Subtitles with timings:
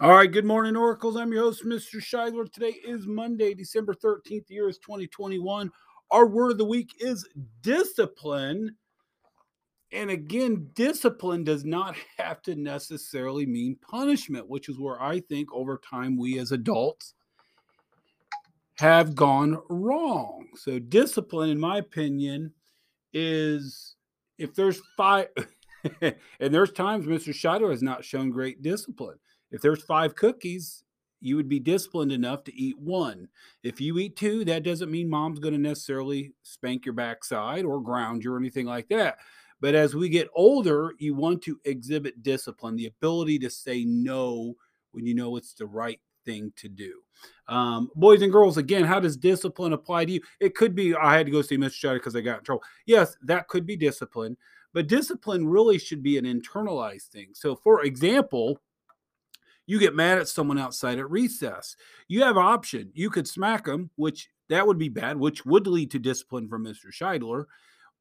[0.00, 1.16] All right, good morning, Oracles.
[1.16, 1.96] I'm your host, Mr.
[1.96, 2.48] Scheidler.
[2.52, 5.72] Today is Monday, December 13th, the year is 2021.
[6.12, 7.28] Our word of the week is
[7.62, 8.76] discipline.
[9.90, 15.52] And again, discipline does not have to necessarily mean punishment, which is where I think
[15.52, 17.14] over time we as adults
[18.76, 20.46] have gone wrong.
[20.54, 22.52] So, discipline, in my opinion,
[23.12, 23.96] is
[24.38, 25.26] if there's five,
[26.00, 27.30] and there's times Mr.
[27.30, 29.18] Scheidler has not shown great discipline
[29.50, 30.84] if there's five cookies,
[31.20, 33.28] you would be disciplined enough to eat one.
[33.62, 37.80] If you eat two, that doesn't mean mom's going to necessarily spank your backside or
[37.80, 39.18] ground you or anything like that.
[39.60, 44.54] But as we get older, you want to exhibit discipline, the ability to say no
[44.92, 47.00] when you know it's the right thing to do.
[47.48, 50.20] Um, boys and girls, again, how does discipline apply to you?
[50.38, 51.70] It could be I had to go see Mr.
[51.70, 52.62] Scheidler because I got in trouble.
[52.86, 54.36] Yes, that could be discipline,
[54.72, 57.30] but discipline really should be an internalized thing.
[57.32, 58.60] So, for example,
[59.68, 61.76] you get mad at someone outside at recess.
[62.08, 62.90] You have an option.
[62.94, 66.64] You could smack them, which that would be bad, which would lead to discipline from
[66.64, 66.86] Mr.
[66.90, 67.44] Scheidler.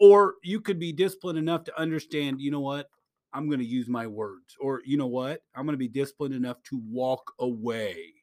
[0.00, 2.88] Or you could be disciplined enough to understand, you know what?
[3.34, 4.56] I'm going to use my words.
[4.58, 5.42] Or, you know what?
[5.54, 8.14] I'm going to be disciplined enough to walk away.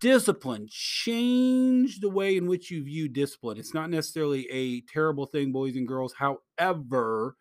[0.00, 3.58] Discipline, change the way in which you view discipline.
[3.58, 6.14] It's not necessarily a terrible thing, boys and girls.
[6.14, 7.36] However,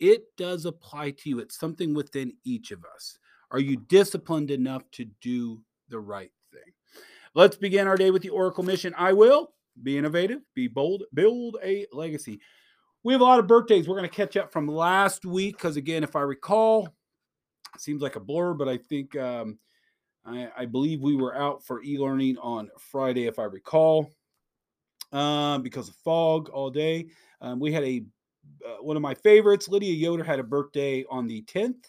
[0.00, 1.38] it does apply to you.
[1.38, 3.16] It's something within each of us.
[3.50, 6.72] Are you disciplined enough to do the right thing?
[7.34, 8.94] Let's begin our day with the Oracle mission.
[8.96, 12.40] I will be innovative, be bold, build a legacy.
[13.02, 13.88] We have a lot of birthdays.
[13.88, 16.88] We're going to catch up from last week because, again, if I recall,
[17.74, 19.58] it seems like a blur, but I think um,
[20.24, 24.10] I, I, believe we were out for e learning on Friday, if I recall,
[25.12, 27.06] um, because of fog all day.
[27.40, 28.04] Um, we had a
[28.66, 31.86] uh, one of my favorites, Lydia Yoder, had a birthday on the 10th.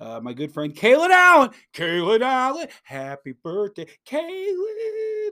[0.00, 1.50] Uh, my good friend Kaylin Allen.
[1.74, 5.30] Kaylin Allen, happy birthday, Kaylin.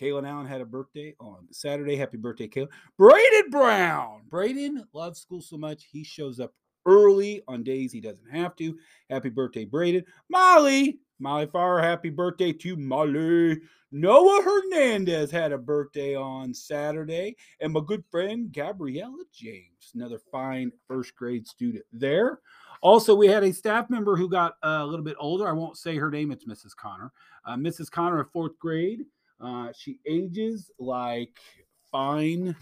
[0.00, 1.96] Kaylin Allen had a birthday on Saturday.
[1.96, 2.68] Happy birthday, Kaylin.
[2.96, 4.22] Braden Brown.
[4.28, 6.52] Braden loves school so much, he shows up
[6.86, 8.76] early on days he doesn't have to.
[9.10, 10.04] Happy birthday, Braden.
[10.30, 11.00] Molly.
[11.20, 13.60] Molly Farr, happy birthday to Molly.
[13.90, 17.36] Noah Hernandez had a birthday on Saturday.
[17.60, 22.38] And my good friend Gabriella James, another fine first grade student there.
[22.82, 25.48] Also, we had a staff member who got uh, a little bit older.
[25.48, 26.30] I won't say her name.
[26.30, 26.74] It's Mrs.
[26.76, 27.12] Connor.
[27.44, 27.90] Uh, Mrs.
[27.90, 29.04] Connor of fourth grade.
[29.40, 31.38] Uh, she ages like
[31.90, 32.54] fine.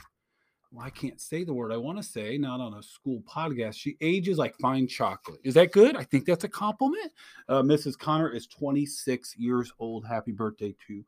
[0.73, 3.75] Well, I can't say the word I want to say, not on a school podcast.
[3.75, 5.41] She ages like fine chocolate.
[5.45, 5.97] Is that good?
[5.97, 7.13] I think that's a compliment.
[7.49, 7.97] Uh, Mrs.
[7.97, 10.07] Connor is 26 years old.
[10.07, 11.05] Happy birthday to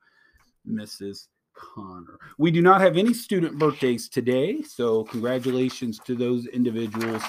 [0.67, 1.29] Mrs.
[1.55, 2.19] Connor.
[2.39, 7.23] We do not have any student birthdays today, so congratulations to those individuals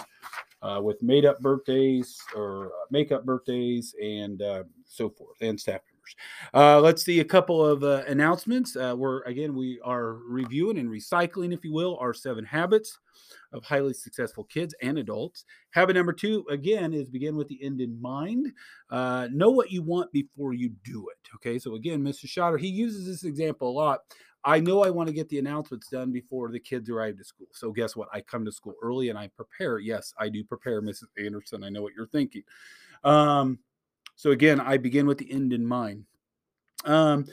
[0.62, 5.82] uh, with made up birthdays or uh, makeup birthdays and uh, so forth, and staff
[5.92, 6.16] members.
[6.54, 8.76] Uh, let's see a couple of uh, announcements.
[8.76, 13.00] Uh, we're again, we are reviewing and recycling, if you will, our seven habits
[13.54, 15.46] of highly successful kids and adults.
[15.72, 18.52] Habit number two, again, is begin with the end in mind.
[18.92, 21.30] know what you want before you do it.
[21.36, 22.26] Okay, so again, Mr.
[22.26, 24.02] Scheidler, he uses this example a lot.
[24.44, 27.48] I know I want to get the announcements done before the kids arrive to school.
[27.52, 28.08] So guess what?
[28.14, 29.80] I come to school early and I prepare.
[29.80, 31.08] Yes, I do prepare, Mrs.
[31.18, 31.64] Anderson.
[31.64, 32.44] I know what you're thinking.
[33.04, 33.60] Um,
[34.16, 36.06] so again, I begin with the end in mind.
[36.86, 37.26] Um,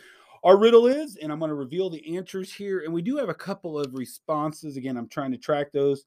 [0.43, 2.81] our riddle is, and I'm going to reveal the answers here.
[2.81, 4.77] And we do have a couple of responses.
[4.77, 6.05] Again, I'm trying to track those.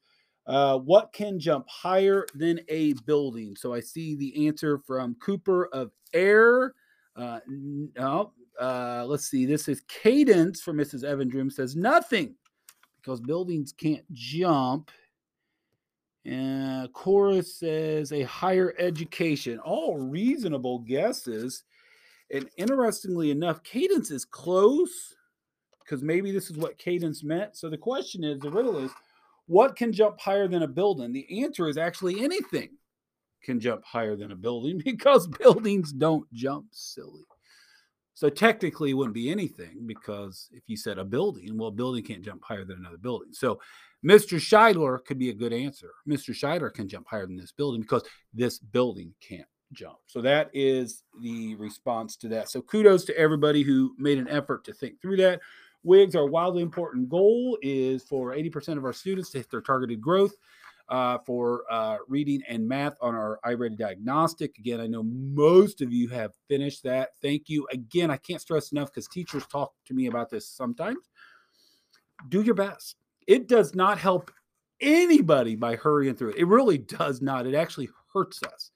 [0.48, 3.56] Uh, what can jump higher than a building?
[3.56, 6.74] So I see the answer from Cooper of Air.
[7.16, 9.46] Uh, no, uh, let's see.
[9.46, 11.03] This is Cadence from Mrs.
[11.03, 12.36] Evan Evandrum says nothing
[13.02, 14.92] because buildings can't jump.
[16.25, 19.59] And Chorus says a higher education.
[19.59, 21.64] All reasonable guesses.
[22.31, 25.16] And interestingly enough, Cadence is close
[25.80, 27.56] because maybe this is what Cadence meant.
[27.56, 28.92] So the question is the riddle is
[29.48, 31.12] what can jump higher than a building?
[31.12, 32.69] The answer is actually anything
[33.42, 37.25] can jump higher than a building because buildings don't jump silly.
[38.19, 42.04] So technically, it wouldn't be anything because if you said a building, well, a building
[42.04, 43.30] can't jump higher than another building.
[43.31, 43.62] So
[44.06, 44.38] Mr.
[44.38, 45.92] Scheidler could be a good answer.
[46.06, 46.31] Mr.
[46.31, 50.00] Scheidler can jump higher than this building because this building can't jump.
[50.06, 52.50] So that is the response to that.
[52.50, 55.39] So kudos to everybody who made an effort to think through that.
[55.86, 60.01] WIGS, our wildly important goal is for 80% of our students to hit their targeted
[60.01, 60.33] growth
[60.89, 64.57] uh, for uh, reading and math on our iReady diagnostic.
[64.57, 67.09] Again, I know most of you have finished that.
[67.21, 67.68] Thank you.
[67.71, 71.09] Again, I can't stress enough because teachers talk to me about this sometimes.
[72.30, 72.97] Do your best.
[73.27, 74.31] It does not help
[74.81, 76.38] anybody by hurrying through it.
[76.38, 77.45] It really does not.
[77.45, 78.71] It actually hurts us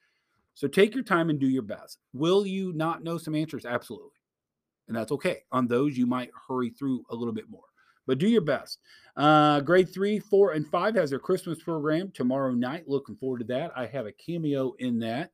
[0.54, 2.00] So take your time and do your best.
[2.14, 3.66] Will you not know some answers?
[3.66, 4.10] Absolutely.
[4.88, 5.40] And that's okay.
[5.52, 7.64] On those, you might hurry through a little bit more,
[8.08, 8.80] but do your best.
[9.16, 12.88] Uh, grade three, four, and five has their Christmas program tomorrow night.
[12.88, 13.72] Looking forward to that.
[13.76, 15.32] I have a cameo in that.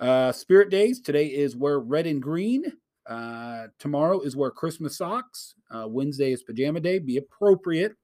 [0.00, 2.64] Uh, Spirit Days today is wear red and green.
[3.06, 5.54] Uh, tomorrow is wear Christmas socks.
[5.70, 6.98] Uh, Wednesday is pajama day.
[6.98, 7.94] Be appropriate.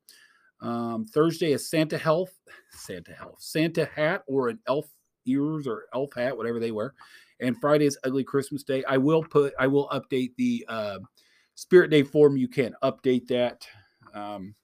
[0.61, 2.33] Um, Thursday is Santa health,
[2.71, 4.87] Santa health, Santa hat or an elf
[5.27, 6.95] ears or elf hat, whatever they wear.
[7.41, 8.83] And Friday is ugly Christmas day.
[8.89, 10.99] I will put, I will update the uh,
[11.59, 12.37] Spirit Day form.
[12.37, 13.67] You can update that
[14.15, 14.55] um,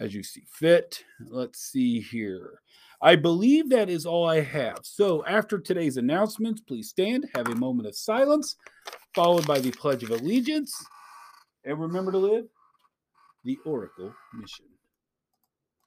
[0.00, 1.04] as you see fit.
[1.20, 2.62] Let's see here.
[3.02, 4.78] I believe that is all I have.
[4.84, 8.56] So after today's announcements, please stand, have a moment of silence,
[9.14, 10.74] followed by the Pledge of Allegiance,
[11.64, 12.46] and remember to live
[13.44, 14.64] the Oracle mission.